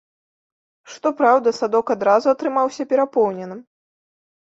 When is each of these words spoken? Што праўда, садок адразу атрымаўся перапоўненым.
Што 0.93 1.11
праўда, 1.19 1.53
садок 1.59 1.93
адразу 1.97 2.35
атрымаўся 2.35 2.91
перапоўненым. 2.97 3.65